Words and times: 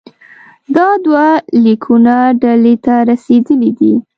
دا 0.75 0.87
دوه 1.05 1.25
لیکونه 1.63 2.15
ډهلي 2.41 2.75
ته 2.85 2.93
رسېدلي 3.09 3.71
دي. 3.79 3.93